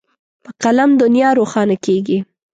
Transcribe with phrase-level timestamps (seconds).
[0.43, 2.17] په قلم دنیا روښانه کېږي.